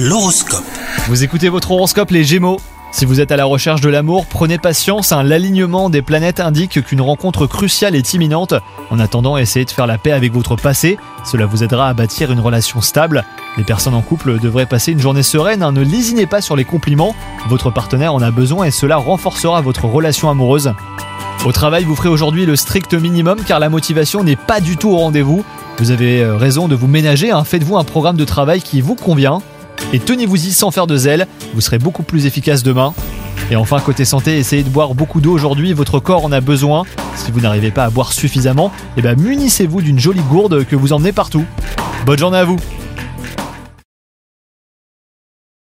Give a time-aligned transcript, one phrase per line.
[0.00, 0.62] L'horoscope.
[1.08, 2.60] Vous écoutez votre horoscope les Gémeaux
[2.92, 7.02] si vous êtes à la recherche de l'amour, prenez patience, l'alignement des planètes indique qu'une
[7.02, 8.54] rencontre cruciale est imminente.
[8.90, 12.32] En attendant, essayez de faire la paix avec votre passé, cela vous aidera à bâtir
[12.32, 13.24] une relation stable.
[13.58, 15.72] Les personnes en couple devraient passer une journée sereine, hein.
[15.72, 17.14] ne lésinez pas sur les compliments,
[17.48, 20.72] votre partenaire en a besoin et cela renforcera votre relation amoureuse.
[21.44, 24.90] Au travail, vous ferez aujourd'hui le strict minimum car la motivation n'est pas du tout
[24.90, 25.44] au rendez-vous.
[25.76, 27.44] Vous avez euh, raison de vous ménager, hein.
[27.44, 29.42] faites-vous un programme de travail qui vous convient
[29.92, 32.94] et tenez-vous-y sans faire de zèle, vous serez beaucoup plus efficace demain.
[33.50, 36.84] Et enfin, côté santé, essayez de boire beaucoup d'eau aujourd'hui, votre corps en a besoin.
[37.16, 40.92] Si vous n'arrivez pas à boire suffisamment, eh ben munissez-vous d'une jolie gourde que vous
[40.92, 41.44] emmenez partout.
[42.04, 42.58] Bonne journée à vous